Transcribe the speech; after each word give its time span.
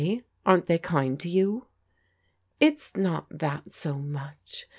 Aren't 0.47 0.65
they 0.65 0.79
kind 0.79 1.19
to 1.19 1.29
you?"" 1.29 1.67
It's 2.59 2.97
not 2.97 3.27
that 3.29 3.75
so 3.75 3.99
much. 3.99 4.65